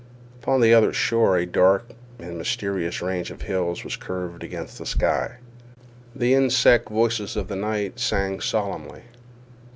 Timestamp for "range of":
3.03-3.43